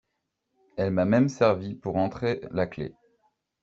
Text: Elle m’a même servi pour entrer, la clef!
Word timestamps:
Elle 0.77 0.89
m’a 0.89 1.05
même 1.05 1.29
servi 1.29 1.75
pour 1.75 1.97
entrer, 1.97 2.41
la 2.49 2.65
clef! 2.65 2.93